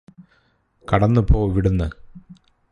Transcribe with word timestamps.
കടന്നുപോ 0.87 1.47
ഇവിടുന്ന് 1.47 1.87